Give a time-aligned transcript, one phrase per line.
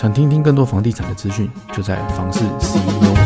[0.00, 3.16] 想听听更多房地产的资讯，就在房市 CEO。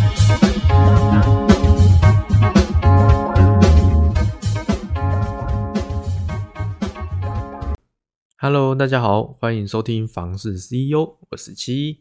[8.38, 12.00] Hello，大家好，欢迎收听房市 CEO，我是七。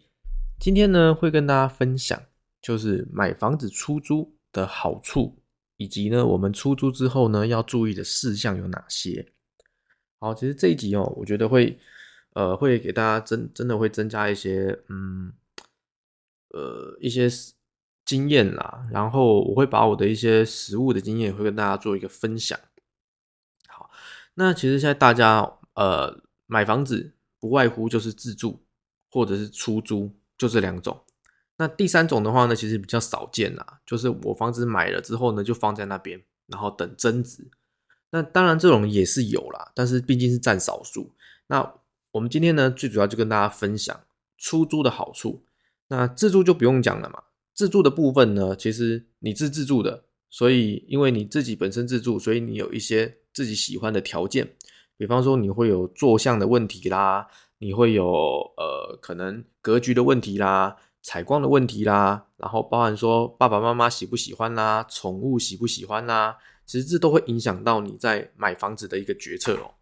[0.58, 2.18] 今天呢，会跟大家分享，
[2.62, 5.38] 就是买房子出租的好处，
[5.76, 9.34] 以及呢，我们出租之后呢，要注意的事项有哪些。
[10.18, 11.78] 好，其实这一集哦，我觉得会。
[12.34, 15.34] 呃，会给大家真真的会增加一些，嗯，
[16.50, 17.28] 呃，一些
[18.06, 18.88] 经验啦。
[18.92, 22.58] 然后我会把我的一些实物的经验会跟大家做一个分享。
[23.68, 23.90] 好，
[24.36, 28.64] 那其实现在大家呃买房子不外乎就是自住
[29.10, 31.04] 或者是出租，就这两种。
[31.58, 37.52] 那第三种的话呢，其实比较少见啦，就是我房子买了之后呢，就放在那边，然后等增值。
[38.10, 41.14] 那当然这种也是有啦，但是毕竟是占少数。
[41.48, 41.62] 那
[42.12, 43.98] 我们今天呢，最主要就跟大家分享
[44.38, 45.46] 出租的好处。
[45.88, 47.24] 那自住就不用讲了嘛。
[47.54, 54.56] 自住的部分呢，其实你是自住的，所以因为你自己本身自住，所以你有一些自己喜欢的条件。
[54.98, 58.06] 比方说，你会有坐向的问题啦，你会有
[58.58, 69.74] 呃可能格局的问题啦，采光的问题啦，然后包含说爸爸妈妈喜不喜欢啦，宠物喜不喜欢啦，其实这都会影响到你在买房子的一个决策哦。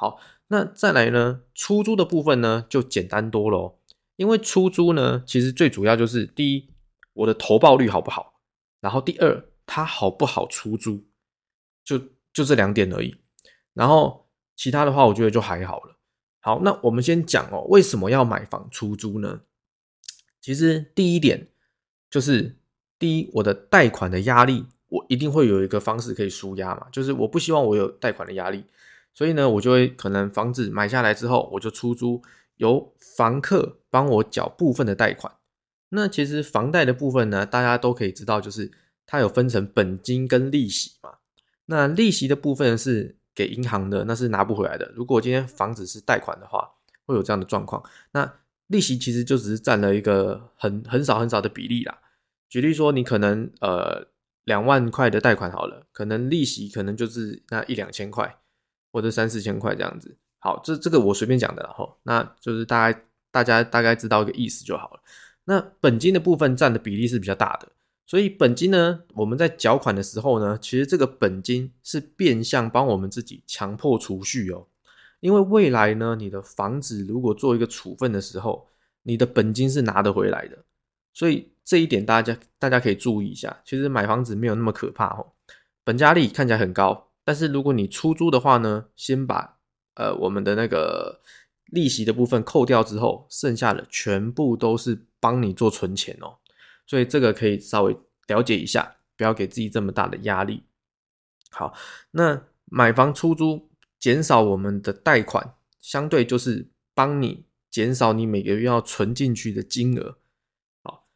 [0.00, 0.18] 好。
[0.48, 1.42] 那再来呢？
[1.54, 3.78] 出租的部分呢，就简单多了。
[4.16, 6.70] 因为出租呢，其实最主要就是第一，
[7.12, 8.34] 我的投报率好不好；
[8.80, 11.04] 然后第二，它好不好出租，
[11.84, 11.98] 就
[12.32, 13.14] 就这两点而已。
[13.74, 14.26] 然后
[14.56, 15.96] 其他的话，我觉得就还好了。
[16.40, 19.42] 好，那我们先讲哦，为什么要买房出租呢？
[20.40, 21.48] 其实第一点
[22.10, 22.56] 就是，
[22.98, 28.64] 第一，我的贷款的压力，我一定会有一个方式可以舒压嘛，就是我不希望我有贷款的压力。
[29.12, 32.22] 所以呢，我就会可能房子买下来之后，我就出租，
[32.56, 35.34] 由房客帮我缴部分的贷款。
[35.90, 38.70] 那其实房贷的部分呢，大家都可以知道，就是
[39.06, 41.14] 它有分成本金跟利息嘛。
[41.66, 44.92] 那利息的部分是给银行的，那是拿不回来的。
[44.94, 46.70] 如果今天房子是贷款的话，
[47.06, 47.82] 会有这样的状况。
[48.12, 48.32] 那
[48.68, 51.98] 利息其实就只是占了一个很很少很少的比例啦。
[52.48, 54.08] 举例说，你可能呃
[54.44, 58.38] 两万块的贷款好了，可能利息可能就是那一两千块。
[58.92, 65.00] 或者三四千块这样子，好，这这个我随便讲的，然后那就是大概大家大概知道一个意思就好了。
[65.44, 67.68] 那本金的部分占的比例是比较大的，
[68.06, 74.66] 所以本金呢，我们在缴款的时候呢，其实这个本金是变相帮我们自己强迫储蓄哦，
[75.20, 78.68] 因为未来呢，你的房子如果做一个处分的时候，
[79.02, 80.58] 你的本金是拿得回来的，
[81.12, 83.60] 所以这一点大家大家可以注意一下。
[83.64, 85.32] 其实买房子没有那么可怕哦，
[85.84, 87.09] 本加利看起来很高。
[87.30, 89.56] 但是如果你出租的话呢，先把
[89.94, 91.20] 呃我们的那个
[91.66, 96.38] 利息的部分扣掉之后，剩下的全部都是帮你做存钱哦，
[96.88, 97.96] 所以这个可以稍微
[98.26, 100.64] 了解一下，不要给自己这么大的压力。
[101.52, 101.72] 好，
[102.10, 103.70] 那买房出租
[104.00, 110.18] 减少我们的贷款，相对就是帮你减少你每个月要存进去的金额。
[110.82, 111.06] 好，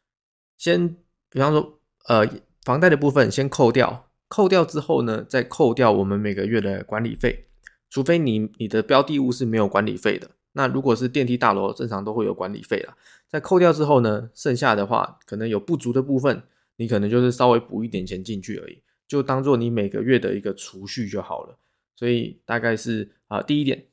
[0.57, 0.95] 先
[1.29, 2.25] 比方说呃
[2.63, 4.04] 房贷的部分先扣掉。
[4.27, 7.45] 扣掉之后呢，再扣掉我们每个月的管理费，
[7.89, 10.31] 除非你你的标的物是没有管理费的。
[10.53, 12.95] 那如果是电梯大楼，正常都会有管理费啦。
[13.27, 16.43] 在扣掉之后呢，剩下的话可能有不足的部分，
[16.77, 21.57] 你可能就是稍微补一点钱进去而已，就当做你每个月的一个储蓄就好了。
[21.95, 23.85] 所以大概是啊，第一点，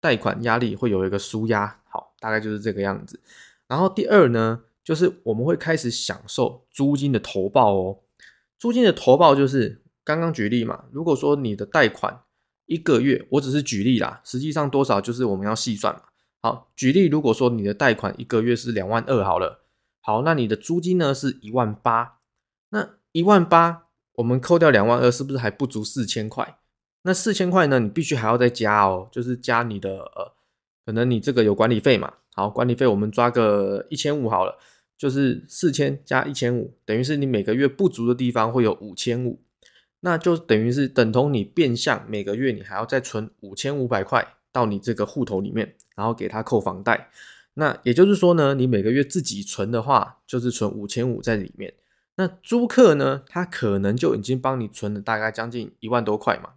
[0.00, 3.20] 贷款压力会有一个舒压，好，大概就是这个样子。
[3.66, 7.98] 然后第二呢，就是我们会开始享受租金的投报哦。
[8.58, 12.22] 租金的投报就是刚刚举例嘛，如果说你的贷款
[12.66, 16.02] 一个月，我只是举例啦，实际上多少就是我们要细算嘛。
[16.40, 19.64] 好，举例如果说你的贷款一个月是两万二好了，
[20.00, 22.18] 好，那你的租金呢是一万八，
[22.70, 26.58] 那一万八我们扣掉两万二，是不是还不足四千块？
[27.02, 30.32] 那四千块呢，你必须还要再加哦，就是加你的呃，
[30.84, 34.58] 可能你这个有管理费嘛，好，管理费我们抓个一千五好了。
[34.98, 39.40] 就是四千加一千五，等于是你每个月不足的地方会有五千五，
[40.00, 47.10] 那就等于是等同你变相每个月你还要再存五千五百块到你这个户头里面，然后给他扣房贷。
[47.54, 51.72] 那也就是说呢，你每个月自己存的话，就是存五千五在里面。
[52.16, 56.54] 那租客呢，他可能就已经帮你存了大概将近一万多块嘛，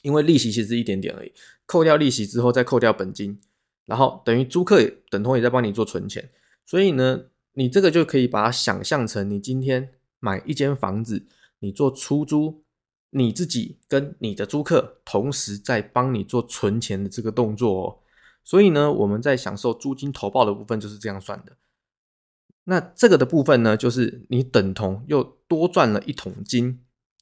[0.00, 1.32] 因为利息其实一点点而已，
[1.66, 3.38] 扣掉利息之后再扣掉本金，
[3.84, 6.30] 然后等于租客等同也在帮你做存钱，
[6.64, 7.24] 所以呢。
[7.54, 9.90] 你这个就可以把它想象成，你今天
[10.20, 11.26] 买一间房子，
[11.58, 12.64] 你做出租，
[13.10, 17.98] 你自己跟你的租客同时在帮你做存钱的这个动作哦。
[18.42, 21.52] 所以呢，我们在享受租金投报的部分就是这样算的。
[22.64, 26.80] 那这个的部分呢，就是你等同又多赚了一桶金，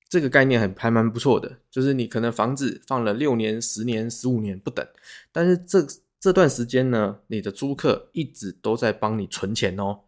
[0.09, 1.59] 这个概念很还蛮不错的。
[1.71, 4.87] 就是你可能房子放了六年、十年、十五年不等，
[5.33, 5.87] 但是这
[6.21, 10.00] 这段时间呢，你的租客一直都在帮你存钱哦。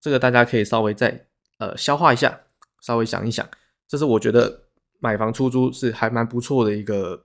[0.00, 1.26] 这个大家可以稍微再
[1.58, 2.40] 呃消化一下，
[2.80, 3.48] 稍微想一想，
[3.86, 4.64] 这是我觉得
[4.98, 7.24] 买房出租是还蛮不错的一个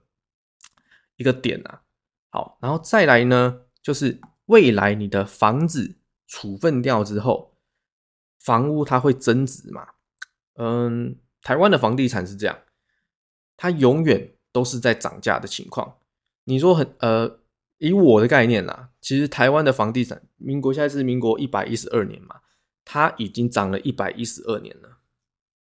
[1.16, 1.82] 一个点啊。
[2.30, 5.96] 好，然后再来呢，就是未来你的房子。
[6.26, 7.54] 处分掉之后，
[8.40, 9.90] 房屋它会增值嘛？
[10.56, 12.58] 嗯，台湾的房地产是这样，
[13.56, 15.98] 它永远都是在涨价的情况。
[16.46, 17.40] 你说很呃，
[17.78, 22.40] 以我的概念啦，其实台湾的房地产，民国现在是民国一百一十二年嘛，
[22.86, 24.98] 它已经涨了一百一十二年了。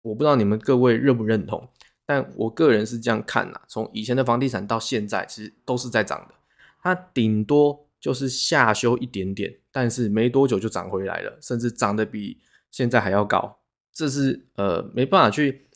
[0.02, 1.70] 我不知道你们各位认不认同，
[2.06, 3.62] 但我个人是这样看呐。
[3.68, 6.36] 从以前的房地产到现在，其实都是在涨的，
[6.82, 7.88] 它顶多。
[8.04, 12.38] 就是下修一点点，但是没多久就涨回来了，甚至涨得比
[12.70, 13.60] 现在还要高。
[13.94, 15.68] 这是呃没办法去，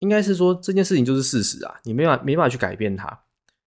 [0.00, 3.20] 应该是说这件事情就是事实啊，你没法没办法去改变它，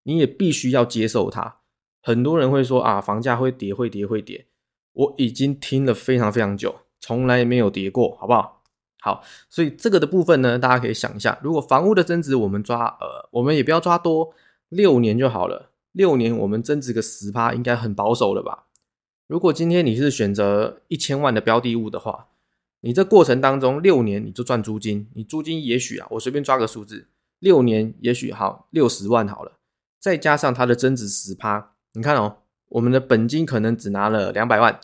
[0.04, 1.62] 你也必须要接受它。
[2.04, 4.45] 很多人会说啊，房价会跌，会跌，会跌。
[4.94, 8.63] 我已经听了非常非常久，从来没有跌过，好不好？
[9.01, 14.34] 好，所以这个的部分呢，大家可以想一下，如果房屋的增值，我们抓呃，我们也不要抓多，
[14.68, 15.72] 六年就好了。
[15.94, 18.66] 六年我们增值个十趴，应该很保守了吧？
[19.28, 22.28] 如果今天你是选择一千万的标的物的话，
[22.81, 27.07] 你这过程当中六年你就赚租金，你租金也许啊，我随便抓个数字，
[27.40, 29.54] 六年也许好六十万好了，
[30.00, 32.38] 再加上它的增值十趴，你看哦，
[32.68, 34.80] 我们的本金可能只拿了两百万，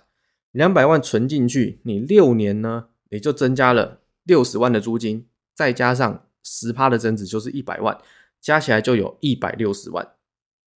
[0.55, 7.97] 两百万存进去，你六年呢，也就增加了六十万的租金，再加上十趴的增值就是一百万，
[8.39, 10.13] 加起来就有一百六十万。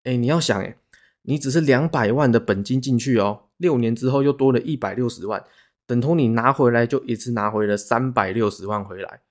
[0.03, 0.75] 哎，你要想，哎，
[1.21, 5.41] 你只是两百万的本金进去哦，六年之后又多了一百六十万，
[5.87, 9.21] 等同你拿回来就一次拿回了三百六十万回来，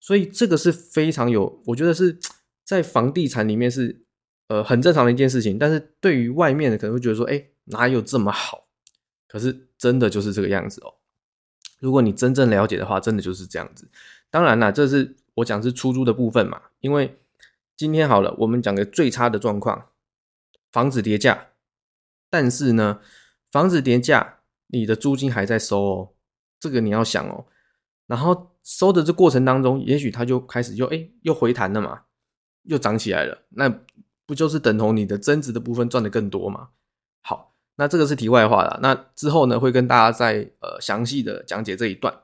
[0.00, 2.18] 所以这个是非常有，我觉得是
[2.64, 4.06] 在房地产里面是
[4.48, 8.68] 呃很正常的一件事情，但是对于外面的可能会觉得说，哎，哪有这么好？
[9.32, 10.92] 可是真的就是这个样子哦。
[11.80, 13.88] 如果你真正了解的话，真的就是这样子。
[14.28, 17.18] 当然啦，这是我讲是出租的部分嘛，因为
[17.74, 19.88] 今天好了，我们讲个最差的状况。
[20.70, 21.46] 房子跌价，
[22.28, 23.00] 但是呢，
[23.50, 26.08] 房子跌价，你的租金还在收哦，
[26.60, 27.46] 这个你要想哦。
[28.06, 32.02] 然后收的这过程当中，也许它就开始又哎又回弹了嘛，
[32.64, 33.80] 又涨起来了，那
[34.26, 36.68] 不就是等同你的增值的部分赚的更多吗？
[37.76, 38.78] 那这个是题外话了。
[38.82, 42.14] 那之后呢，会跟大家再呃详细的讲解这一段。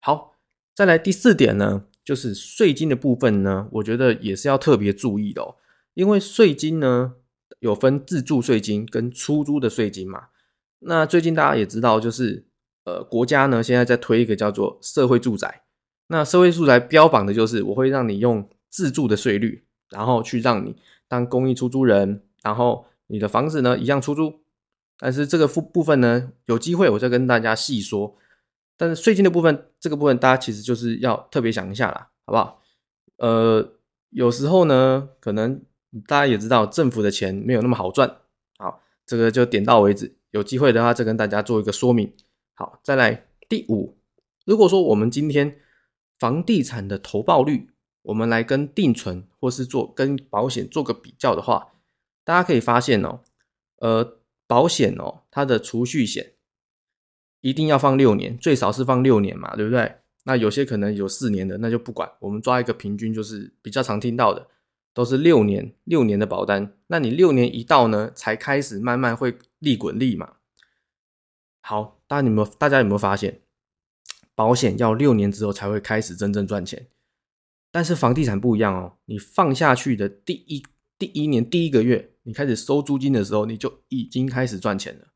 [0.00, 0.34] 好，
[0.74, 5.56] 再来第四点呢，就是税金的部分呢，我觉得也是要特别注意的哦，
[5.94, 7.14] 因为税金呢。
[7.60, 10.28] 有分自住税金跟出租的税金嘛？
[10.80, 12.46] 那最近大家也知道，就是
[12.84, 15.62] 呃，国家呢现在在推一个叫做社会住宅。
[16.06, 20.76] 那社会住宅标榜的就是我会让你用自住的税率，然后去让你
[21.08, 24.40] 当公益出租人，然后你的房子呢一样出租。
[24.98, 28.16] 但是这个部部分呢，有机会我再跟大家细说。
[28.76, 32.62] 但是税金的部分，这个部分大家其实就是要特别想一下啦，好不好？
[33.16, 33.74] 呃，
[34.10, 35.62] 有时候呢，可能。
[36.06, 38.18] 大家也知道，政府的钱没有那么好赚。
[38.58, 40.18] 好，这个就点到为止。
[40.32, 42.12] 有机会的话，再跟大家做一个说明。
[42.52, 43.96] 好，再来第五。
[44.44, 45.56] 如果说我们今天
[46.18, 47.70] 房地产的投报率，
[48.02, 51.68] 我们来跟定存或是做跟保险做个比较的话，
[52.22, 53.20] 大家可以发现哦，
[53.78, 54.17] 呃，
[54.48, 56.32] 保险哦，它的储蓄险
[57.40, 59.98] 一定要放六年，最少是放六年嘛，对不对？
[60.24, 62.10] 那有些可能有四年的，那就不管。
[62.18, 64.48] 我们抓一个平均，就是比较常听到的。
[64.94, 70.32] 都是六年六年的保单，那你六年一到呢，才开始慢慢会利滚利嘛。
[71.60, 73.42] 好，大家有没有大家有没有发现，
[74.34, 76.88] 保险要六年之后才会开始真正赚钱，
[77.70, 80.64] 但是房地产不一样哦，你放下去的第一
[80.98, 85.06] 第一年第一个月，你开始收租金的时候，你就已经开始赚钱了，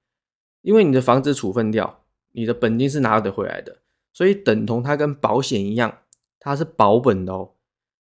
[0.62, 3.82] 因为你的房子处分掉，你的本金是拿得回来的，
[4.14, 5.98] 所以等同它跟保险一样，
[6.40, 7.52] 它是保本的哦。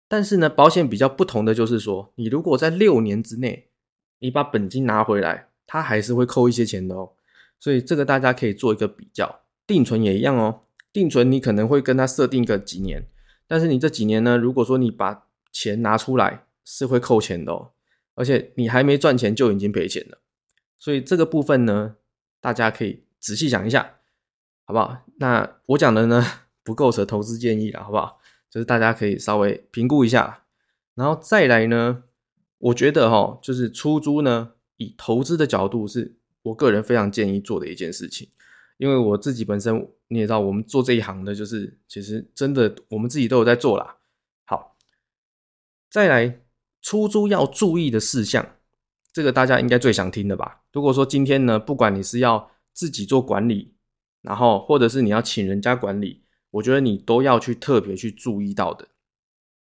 [0.08, 3.68] 但是呢，保险比较不同的就是说，你如果在六年之内，
[4.20, 7.12] 你把本金拿回来，它还是会扣一些钱的哦。
[7.60, 10.62] 所以这个大家可以做一个比较，定存也一样哦。
[10.94, 13.06] 定存你可能会跟它设定个几年，
[13.46, 17.72] 但是你这几年呢，如果说你把钱拿出来，是会扣钱的哦。
[18.14, 20.18] 而且你还没赚钱就已经赔钱了，
[20.78, 21.96] 所以这个部分呢，
[22.40, 23.98] 大家可以仔细想一下，
[24.64, 25.04] 好不好？
[25.16, 26.24] 那我讲的呢，
[26.62, 28.20] 不构成投资建议了，好不好？
[28.48, 30.44] 就是大家可以稍微评估一下，
[30.94, 32.04] 然后再来呢，
[32.58, 38.28] 我觉得哈，就是出租呢，以以投资的角度，是我个人非常建议做的一件事情。
[38.76, 43.96] 因为我自己本身你也知道，我们做这一行的，就是其实真的我们自己都有在做啦。
[44.44, 44.76] 好，
[45.88, 46.40] 再来
[46.84, 48.56] 出租要注意的事项，
[49.10, 50.60] 这个大家应该最想听的吧？
[50.70, 53.74] 如果说今天呢，不管你是要自己做管理，
[54.20, 58.86] 然后或者是你要请人家管理，我觉得你都要去特别去注意到的。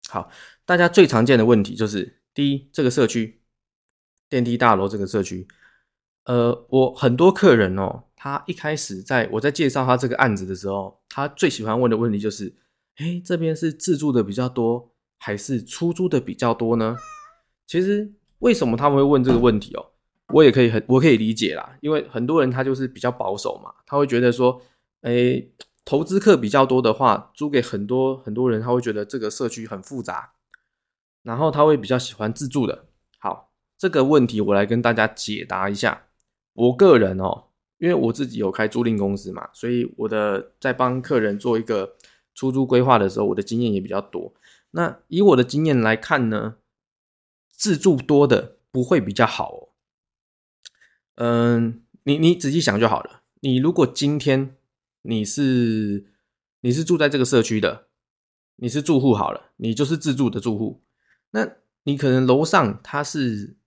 [0.09, 0.29] 好，
[0.65, 3.41] 大家最常见的问题就是，第一，这个社区
[4.27, 5.47] 电梯大楼这个社区，
[6.25, 8.03] 呃，我很多客人哦。
[8.17, 12.53] 他一开始在我在介绍他这个案子的时候，他最喜欢问的问题就是：
[12.95, 16.97] 哎，这边是自住的比较多，还是出租的比较多呢？
[17.65, 19.85] 其实为什么他们会问这个问题哦？
[20.29, 24.61] 我也可以很我可以理解啦，因为很多人他就是比较保守嘛，他会觉得说，
[25.01, 25.43] 哎，
[25.83, 30.33] 投资客比较多的话，租给很多很多人，他会觉得这个社区很复杂，
[31.23, 32.85] 然后他会比较喜欢自住的。
[33.19, 36.03] 好，这个问题我来跟大家解答一下，
[36.53, 37.45] 我个人哦。
[37.79, 41.93] 因为我自己有开租赁公司嘛，所以我的在帮客人做一个
[42.33, 44.33] 出租规划的时候，我的经验也比较多。
[44.77, 46.57] 那以我的经验来看呢，
[47.49, 49.69] 自住多的不会比较好哦。
[51.15, 53.23] 嗯，你你仔细想就好了。
[53.41, 54.55] 你如果今天
[55.01, 56.13] 你是
[56.61, 57.87] 你是住在这个社区的，
[58.57, 60.83] 你是住户好了，你就是自住的住户，
[61.31, 61.49] 那
[61.83, 63.57] 你可能楼上他是，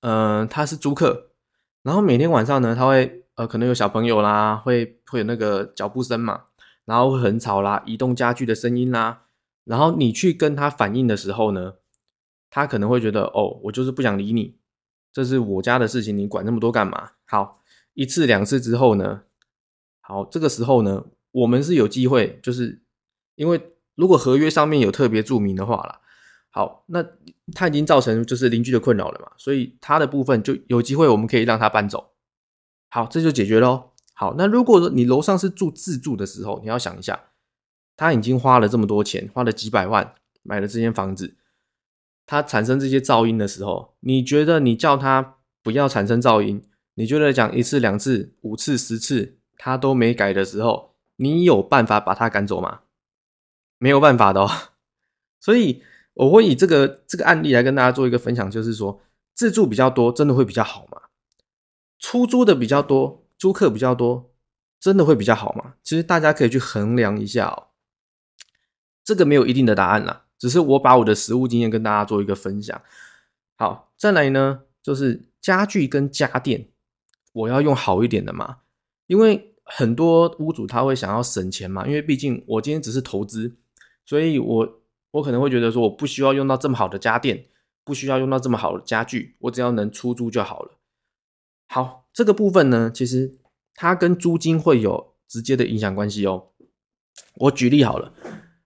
[0.00, 1.30] 嗯，他是租客，
[1.82, 3.20] 然后每天晚上呢，他会。
[3.34, 6.48] 呃，可能有小朋友啦，会会有那个脚步声嘛，
[6.84, 9.21] 然后会很吵啦，移动家具的声音啦，
[9.64, 11.74] 然后你去跟他反映的时候呢，
[12.50, 14.56] 他可能会觉得，哦，我就是不想理你，
[15.12, 17.12] 这是我家的事情，你管那么多干嘛？
[17.26, 17.62] 好，
[17.94, 19.22] 一次两次之后呢，
[20.00, 22.82] 好，这个时候呢，我们是有机会，就是
[23.36, 26.00] 因为如果合约上面有特别注明的话啦，
[26.50, 27.04] 好，那
[27.54, 32.12] 他已经造成就是邻居的困扰了嘛，所以他的部分就有机会，我们可以让他搬走。
[32.90, 33.92] 好，这就解决喽。
[34.14, 37.31] 好，那如果说你楼上是住自住的时候，你要想一下，
[38.02, 41.36] 他已经花了这么多钱，花了几百万买了这间房子，
[42.26, 52.80] 他产生这些噪音的时候，你觉得你叫他不要产生噪音，你觉得讲一次、两次、五次、十次，他都没改的时候，你有办法把他赶走吗？
[53.78, 54.50] 没有办法的哦。
[55.38, 59.00] 所以我会以这个这个案例来跟大家做一个分享，就是说
[59.32, 61.02] 自住比较多，真的会比较好吗？
[62.00, 64.32] 出租的比较多，租客比较多，
[64.80, 65.74] 真的会比较好吗？
[65.84, 67.68] 其实大家可以去衡量一下哦。
[69.04, 72.80] 这个没有一定的答案啦，只是我把我的实物经验跟大家做一个分享。
[73.56, 76.68] 好，再来呢，就是家具跟家电，
[77.32, 78.58] 我要用好一点的嘛，
[79.06, 83.54] 因为很多屋主他会想要省钱嘛，因为毕竟我今天只是投资，
[84.04, 84.82] 所以我
[85.12, 87.46] 我可能会觉得说，我不需要用到这么好的家电，
[87.84, 90.78] 不需要用到这么好的家具，我只要能出租就好了。
[91.68, 93.38] 好，这个部分呢，其实
[93.74, 96.48] 它跟租金会有直接的影响关系哦。
[97.36, 98.12] 我举例好了，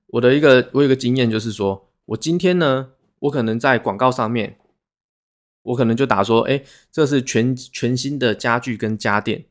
[0.09, 4.59] 我的一个我有个经验就是说，我今天呢，我可能在广告上面，
[5.63, 9.45] 我可能就打说，哎，这是全全新的家具跟家电。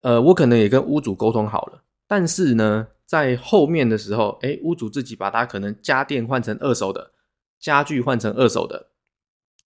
[0.00, 7.12] 呃，我可能也跟屋主沟通好了，但是呢，在后面的时候，哎，屋主自己把它可能家电换成二手的，
[7.58, 8.88] 家具换成二手的。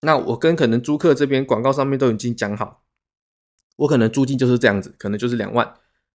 [0.01, 2.83] 那我跟可能租客这边广告上面都已经讲好，
[3.77, 5.75] 我可能租金就是这样子，可能就是两万，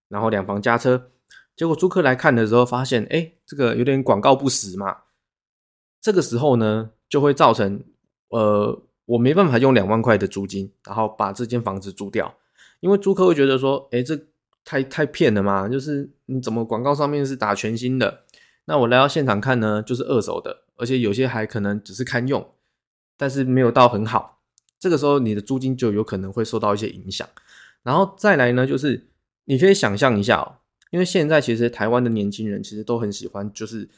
[0.10, 1.10] 然后两房加车。
[1.60, 4.96] 结果租客来看的时候，发现哎，这个有点广告不实嘛。
[6.00, 7.84] 这个时候呢，就会造成
[8.30, 12.34] 呃，我没办法用两万块的租金，然后把这间房子租掉，
[12.80, 14.18] 因为租客会觉得说，哎，这
[14.64, 18.24] 太太骗了嘛，就是你怎么广告上面是打全新的，
[18.64, 22.54] 那我来到现场看呢，就是二手的，而且有些还可能只是堪用。
[23.18, 24.40] 但是没有到很好，
[24.80, 27.28] 这个时候你的租金就有可能会受到一些影响。
[27.84, 29.10] 然后再来呢，就是
[29.44, 30.60] 你可以想象一下，
[30.90, 33.90] 因为现在其实台湾的年轻人其实都很喜欢，就是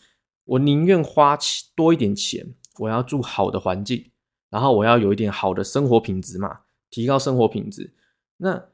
[0.46, 1.38] 我宁愿花
[1.76, 4.12] 多一点钱，我要住好的环境，
[4.50, 7.92] 然后我要有一点好的生活品质嘛，提高生活品质。
[8.38, 8.66] 那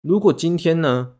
[0.00, 1.14] 如果今天呢，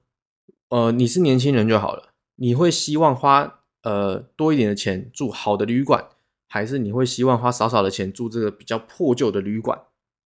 [0.69, 6.09] 呃，你是年轻人就好了，你会希望花呃多一点的钱住好的旅馆。
[6.49, 9.79] 还是你会希望花少少的钱住这个比较破旧的旅馆？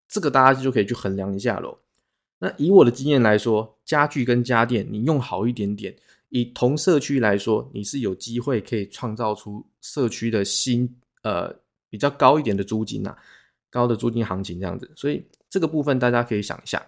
[0.06, 1.78] 这个大家就可以去衡量一下喽。
[2.40, 5.96] 那以我的经验来说，家具跟家电你用好一点点，
[6.30, 11.54] 以同社区来说，你是有机会可以创造出社区的新呃
[11.88, 13.14] 比较高一点的租金呐，
[13.70, 14.90] 高的租金行情这样子。
[14.96, 16.84] 所以这个部分大家可以想一下。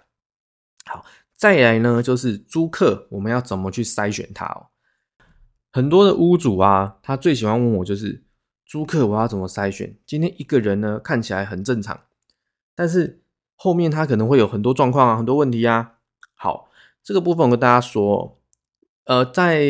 [0.87, 1.05] 好，
[1.37, 4.67] 再来呢就是租客，我们要怎么去筛选它哦？
[5.71, 8.25] 很多的屋主啊，他最喜欢问我就是。
[8.65, 9.95] 租客我要怎么筛选？
[10.07, 12.01] 今天一个人呢看起来很正常，
[12.75, 13.21] 但是
[13.55, 15.99] 后面他可能会有很多状况啊，很多问题啊。
[16.33, 16.71] 好，
[17.03, 18.41] 这个部分我跟大家说，
[19.04, 19.64] 呃，在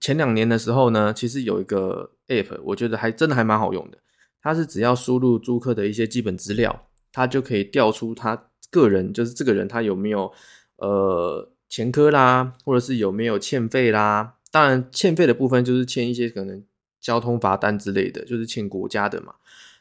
[0.00, 3.98] 前两年的时候呢，其实有一个 app，我觉得还真的还蛮好用的。
[4.40, 10.32] 它是只要输入租客的一些基本资料，它就可以调出他个人，就是这个人他有没有
[10.76, 14.36] 呃前科啦，或者是有没有欠费啦。
[14.50, 16.64] 当然，欠费的部分就是欠一些可能
[17.00, 19.34] 交通罚单之类的，就是欠国家的嘛。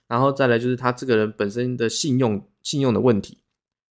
[0.07, 3.37] 然后再来就是他这个人本身的信用信用的问题。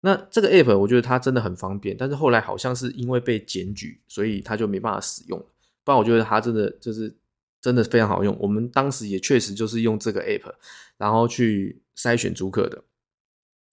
[0.04, 5.38] 那这个 app 我觉得它真的很方便，但是后来好像是因为被检举，所以它就没办法使用。
[5.84, 7.14] 不然我觉得它真的就是
[7.60, 8.36] 真的非常好用。
[8.40, 10.52] 我们当时也确实就是用这个 app，
[10.98, 12.82] 然后去筛选租客的。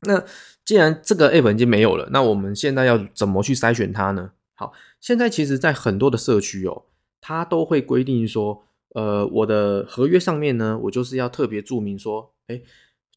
[0.02, 0.24] 那
[0.64, 4.32] 既然这个 app 已经没有了，那我们现在要怎么去筛选它呢？
[4.54, 4.72] 好，
[5.02, 6.84] 现在其实，在很多的社区哦，
[7.20, 12.62] 它都会规定说，呃，我的合约上面呢，我就是要特别注明说，哎，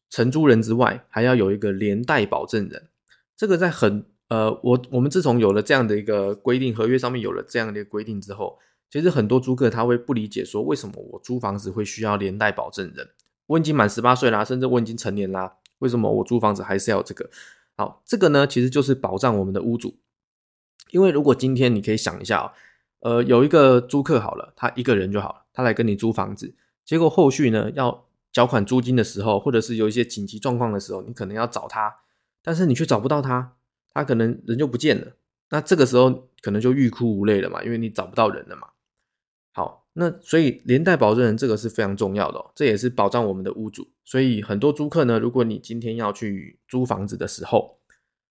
[0.09, 2.87] 承租人之外，还要有一个连带保证人。
[3.35, 8.57] 这个在很呃，我我们自从有了这样的一个规定，合约上面有了这样的一个规定之后，
[8.89, 13.09] 其实很多租客他会不理解说，为什么我租房子会需要连带保证人？
[13.47, 17.29] 我已经满十八岁啦，甚至我已经成年啦，为什么我租房子还是要这个？
[17.75, 19.97] 好，这个呢，其实就是保障我们的屋主。
[20.91, 22.51] 因为如果今天你可以想一下哦，
[23.01, 31.93] 呃，有一个租客好了，他一个人就好了，他来跟你租房子，结果后续呢要缴款租金的时候，或者是有一些紧急状况的时候，你可能要找他，
[32.43, 33.55] 但是你却找不到他，
[33.93, 35.15] 他可能人就不见了，
[35.49, 38.67] 那这个时候可能就欲哭无泪了嘛，因为你找不到人了嘛。
[39.53, 43.87] 好，那所以连带保证人这个是非常重要的，这也是保障我们的屋主。
[44.03, 47.79] 所以很多租客呢，如果你今天要去租房子的时候，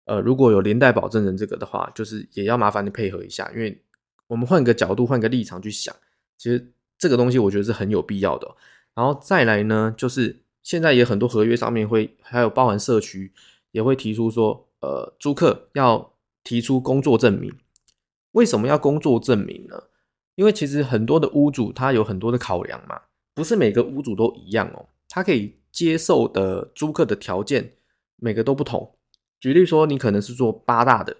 [0.05, 3.83] 呃，如果有连带保证人这个的话，就是也要麻烦你配合一下，因为
[4.29, 5.95] 我们换个角度、换个立场去想，
[6.39, 8.57] 其实这个东西我觉得是很有必要的。
[8.95, 13.33] 然后再来呢，就是现在也很多合约上面会，还有包含社区
[13.79, 17.55] 也会提出说，呃，租客要提出工作证明。
[18.33, 19.85] 为什么要工作证明呢？
[20.35, 23.01] 因为其实很多的屋主他有很多的考量嘛，
[23.37, 27.75] 不是每个屋主都一样哦，他可以接受的租客的条件
[28.17, 28.97] 每个都不同。
[29.39, 31.17] 举例说，你可能是做八大的，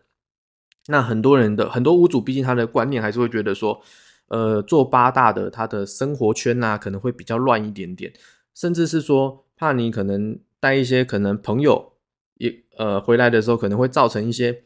[0.89, 3.81] 那很多人的很多屋主，毕竟他的观念还是会觉得说，
[4.27, 8.13] 呃，做八大的他的生活圈呐，可能会比较乱一点点，
[8.53, 11.93] 甚至是说怕你可能带一些可能朋友
[12.39, 14.65] 也呃回来的时候，可能会造成一些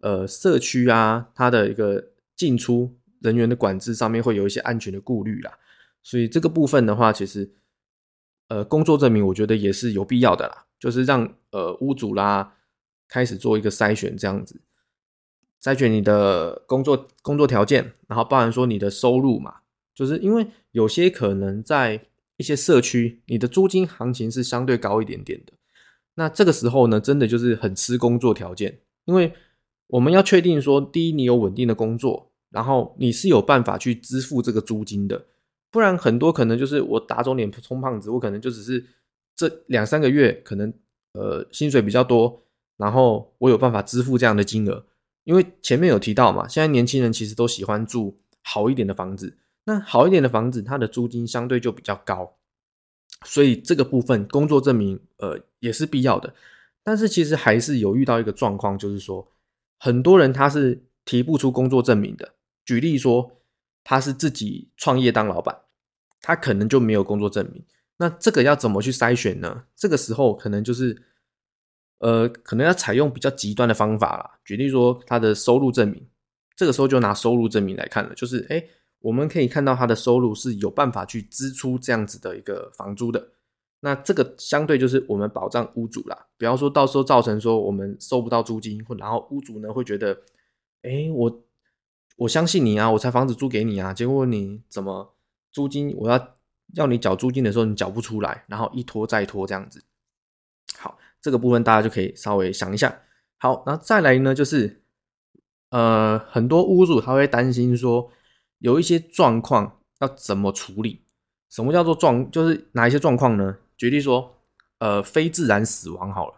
[0.00, 5.58] 呃社区啊，它的一个进出人员的管制上面会有一些安全的顾虑啦，
[6.02, 7.50] 所以这个部分的话，其实
[8.48, 12.56] 呃工作证明我觉得也是有必要的啦，就是让呃屋主啦。
[13.08, 14.58] 开始做一个筛选，这样子
[15.62, 19.56] 筛选你的工作工作条件，然后包含说你的收入嘛，
[19.94, 22.06] 就是因为有些可能在
[22.38, 25.52] 一些社区，你的租金行情是相对高一点点的，
[26.14, 29.32] 那这个时候呢，真的就是很吃工作条件，因为
[29.86, 35.26] 我们要确定说，第一，你有稳定的工作，然后你是有办法去支付这个租金的，
[35.70, 38.84] 不然很多可能就是我打肿脸充胖子，我可能就只是
[39.36, 40.72] 这两三个月可能
[41.14, 42.40] 呃薪水比较多。
[42.78, 44.84] 然后我有办法支付这样的金额，
[45.22, 52.34] 因为前面有提到嘛，现在年轻人其实都喜欢住好一点的房子，那好一点的房子，它的租金相对就比较高，
[53.24, 56.34] 所以这个部分工作证明，呃，也是必要的。
[56.82, 59.26] 但是其实还是有遇到一个状况，就是说
[59.78, 62.34] 很多人他是提不出工作证明的。
[62.64, 63.40] 举例说，
[63.84, 65.56] 他是自己创业当老板，
[66.20, 67.64] 他可能就没有工作证明。
[67.96, 69.64] 那这个要怎么去筛选呢？
[69.76, 71.04] 这个时候可能就是。
[72.02, 74.28] 呃，可能要采用比较极端的方法啦。
[74.44, 76.04] 举例说，他的收入证明，
[76.56, 78.60] 这个时候就拿收入证明来看了，就是哎，
[79.02, 83.28] 我们可以看到他的收入是有办法去支出这样子的一个房租的。
[83.80, 90.16] 那这个相对就是我们保障屋主啦，比方说到时候造成说我们收不到租金，或然后屋主呢会觉得，
[90.82, 91.44] 哎，我
[92.16, 95.14] 我相信你啊，我才房子租给你啊，结果你怎么
[95.50, 96.36] 租金我要
[96.74, 99.84] 要你缴租金的时候你缴不出来，然后一拖再拖这样子。
[100.78, 100.98] 好。
[101.22, 103.00] 这个部分大家就可以稍微想一下。
[103.38, 104.82] 好，然后再来呢，就是
[105.70, 108.10] 呃，很多屋主他会担心说，
[108.62, 111.02] 有一些状况要怎么处理？
[111.50, 112.30] 什么叫做状？
[112.30, 113.56] 就是哪一些状况呢？
[113.76, 114.36] 举例说，
[114.78, 116.34] 呃，非自然死亡好了，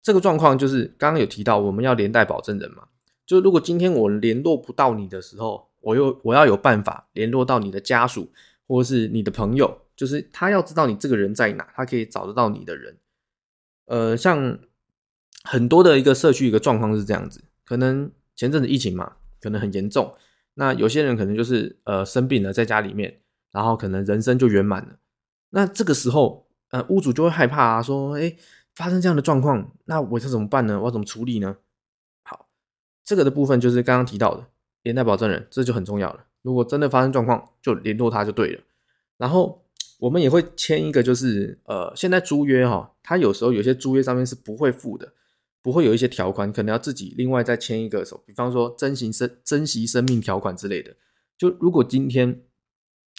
[0.00, 2.84] 这个状况就是刚刚有提到，我们要连带保证人嘛。
[3.26, 8.30] 就如果今天我联络不到你的时候，我又我要有办法联络到你的家属
[8.68, 12.96] 或者是你的朋友，就是他要知道你这个人在哪，他可以找得到你的人。
[13.86, 14.58] 呃，像
[15.42, 20.14] 很多的一个社区一个状况是这样子，可能前阵子疫情嘛，可能很严重，
[20.54, 24.98] 那有些人可能就是呃生病了，在家里面，然后可能人生就圆满了。
[25.50, 28.34] 那这个时候，呃，屋主就会害怕啊，说，哎，
[28.74, 30.78] 发生这样的状况，那我这怎么办呢？
[30.78, 31.56] 我要怎么处理呢？
[32.22, 32.48] 好，
[33.04, 34.46] 这个的部分就是刚刚提到的
[34.82, 36.24] 连带保证人，这就很重要了。
[36.42, 38.62] 如果真的发生状况，就联络他就对了。
[39.16, 39.62] 然后
[39.98, 45.12] 我们也会签一个，就是呃，现在租约哈，它有时候有些租约上面是不会付的，
[45.62, 50.94] 不会有一些条款，可能要自己另外再签一个手，比方说珍惜生珍惜生命条款之类的。
[51.38, 52.42] 就如果今天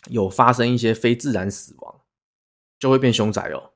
[0.09, 2.01] 有发生一些非自然死亡，
[2.77, 3.71] 就会变凶宅哦。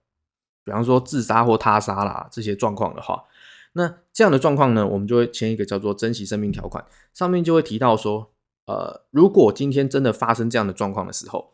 [0.64, 3.24] 比方说自杀或他杀啦这些状况的话，
[3.72, 8.34] 那这样的状况呢，我们就会签一个叫做珍惜生命条款，上面就会提到说，
[8.66, 11.54] 呃，如果今天真的发生这样的状况的时候，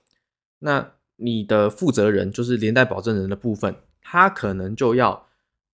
[0.59, 5.27] 那你的负责人就是连带保证人的部分，他可能就要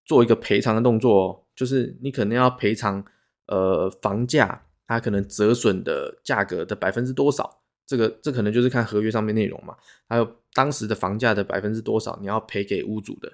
[0.09, 3.05] 做一个赔偿的动作，哦，就是你可能要赔偿
[3.45, 7.61] 呃房价它可能折损的价格的百分之多少。
[7.85, 9.75] 这个这可能就是看合约上面内容嘛，
[10.07, 13.31] 还有当时的房价的百分之多少你要赔给屋主的，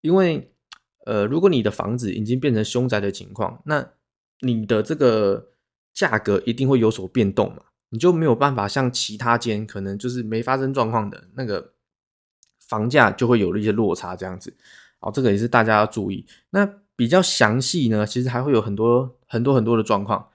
[0.00, 0.50] 因为
[1.04, 3.86] 呃，如果你的房子已经变成凶宅的情况，那
[4.40, 5.50] 你的这个
[5.92, 11.72] 价格一定会有所变动嘛，你就没有办法像其他间可能就是没发生状况的那个
[12.60, 14.54] 房价就会有了一些落差这样子，
[15.04, 16.24] 好，这个也是大家要注意。
[16.48, 16.64] 那
[16.96, 20.26] 比较详细呢，其实还会有很多很多很多的状况。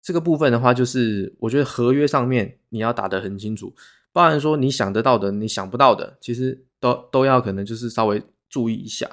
[0.00, 3.74] 这个部分的话，就是我觉得合约上面你要打得很清楚，
[4.12, 9.10] 不然说你想得到的，你想不到的，其实都都要可能就是稍微注意一下。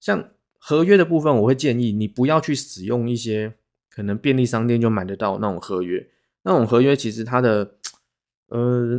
[0.00, 3.52] 像合约的部分，我会建议你不要去使用一些
[3.90, 6.08] 可能便利商店就买得到那种合约，
[6.44, 7.74] 那种合约其实它的
[8.46, 8.98] 呃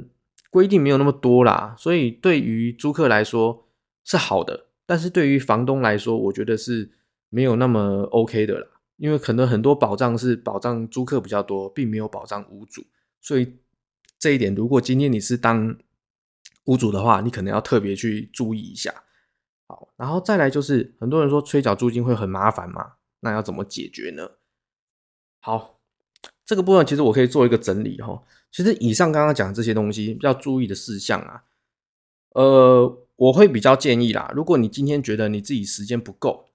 [0.51, 3.65] 规定没有那么多啦，所以对于租客来说
[4.03, 6.89] 是好的，但是对于房东来说，我觉得是
[7.29, 8.67] 没有那么 OK 的啦。
[8.97, 12.83] 因为可能很多保障是保障租客比较多，并没有保障屋主，
[13.21, 13.59] 所以
[14.17, 15.77] 这一点，如果今天你是当
[16.63, 19.03] 屋主的话，你可能要特别去注意一下。
[19.67, 24.31] 好，然后再来就是很多人说催缴租金会很麻烦嘛，那要怎么解决呢？
[25.39, 25.79] 好，
[26.43, 28.23] 这个部分其实我可以做一个整理哈。
[28.51, 31.43] 其实以上刚刚讲这些东西要注意的事项啊，
[32.31, 36.45] 呃，我会比较建议啦，如果你今天觉得你自己时间不够，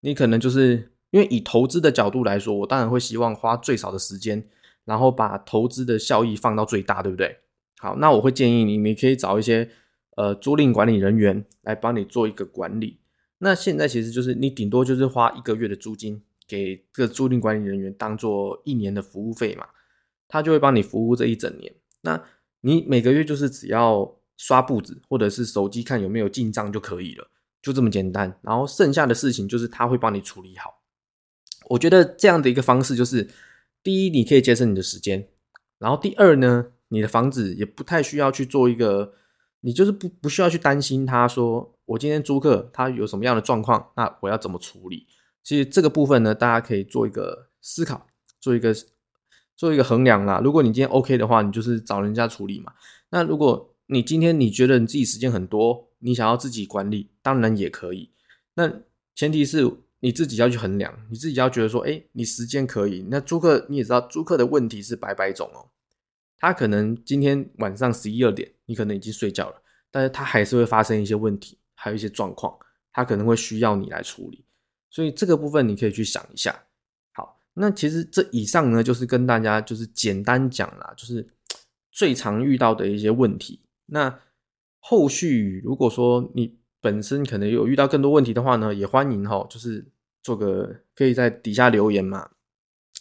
[0.00, 0.90] 你可能就是。
[1.14, 4.44] 因为以投资的角度来说，我当然会希望花最少的时间，
[4.84, 7.36] 然后把投资的效益放到最大，对不对？
[7.78, 9.70] 好，那我会建议你，你可以找一些
[10.16, 12.98] 呃租赁管理人员来帮你做一个管理。
[13.38, 19.66] 那现在其实就是你顶多就是花一个月的租金给这个租赁管理人员当做一年的服务费嘛，
[20.26, 21.72] 他就会帮你服务这一整年。
[22.00, 22.20] 那
[22.62, 27.28] 你每个月就是只要刷步子或者是手机看有没有进账就可以了，
[27.62, 28.38] 就这么简单。
[28.42, 30.82] 然后剩下的事情就是他会帮你处理好。
[31.70, 33.28] 我觉得这样的一个方式就是，
[33.82, 35.28] 第一，你可以节省你的时间，
[35.78, 39.14] 然后第二呢，你的房子也不太需要去做一个，
[39.60, 45.06] 你就是不不需要去担心他说我今天租客他有什么样的状况，那我要怎么处理？
[45.42, 48.06] 其实这个部分呢，大家可以做一个思考，
[48.40, 48.74] 做一个
[49.56, 50.40] 做一个衡量啦。
[50.44, 52.72] 如果你今天 OK 的话，你就是找人家处理嘛。
[53.10, 58.10] 那如果你今天你觉得你自己时间很多，你想要自己管理，当然也可以。
[58.54, 58.82] 那
[59.14, 59.78] 前提是。
[60.00, 63.06] 你自己要去衡量，你自己要觉得说，哎，你时间可以。
[63.08, 65.70] 那租客你也知道，租客的问题是百百种哦。
[66.36, 72.54] 他可能今天晚上十一二点，你可能已经睡觉了，但是他还是会发生一些问题，还有一些状况，
[72.92, 74.44] 他可能会需要你来处理。
[74.90, 76.54] 所以这个部分你可以去想一下。
[77.14, 81.26] 好，那其实这以上呢，就是跟大家就是简单讲啦，就是
[81.90, 83.63] 最常遇到的一些问题。
[83.86, 84.18] 那
[84.80, 89.86] 后续如果说你本身可能有遇到更多问题的话呢，也欢迎哈，就是。
[90.24, 92.30] 做个可以在底下留言嘛，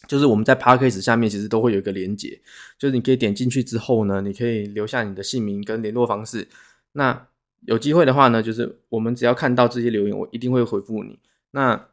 [0.10, 2.38] 就是我们在 p a r k a s e 下面其实都会有一个连接，
[2.78, 6.46] 就是你可以点进去之后呢，你可以留下你的姓名跟联络方式。
[6.92, 7.30] 那
[7.62, 11.18] 有机会的话呢，就是我们只要看到这些留言，我一定会回复你。
[11.52, 11.88] 那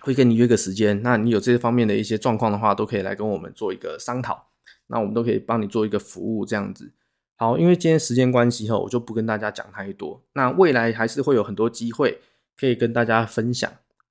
[0.00, 4.48] 会跟你约个时间，那你有这些方面的一些状况的话，都可以来跟我们做一个商讨。
[4.88, 6.92] 那我们都可以帮你做一个服务这样子。
[7.36, 10.22] 好，因为今天时间关系哈，我就不跟大家讲太多。
[10.34, 12.20] 那未来还是会有很多机会
[12.56, 13.70] 可以跟大家分享。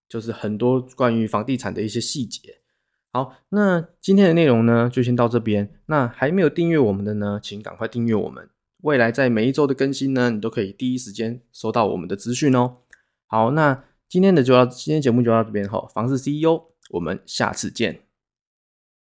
[0.10, 2.60] 就是很多关于房地产的一些细节。
[3.12, 5.74] 好，那今天的内容呢，就先到这边。
[5.88, 8.48] 那还没有订阅我们的呢，请赶快订阅我们。
[8.82, 12.78] 未来在每一周的更新呢，你都可以第一时间收到我们的资讯哦。
[13.26, 15.88] 好，那今天的就要今天节目就到这边哈。
[15.92, 18.02] 房事 CEO，我们下次见。